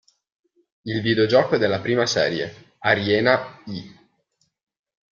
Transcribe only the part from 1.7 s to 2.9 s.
prima serie,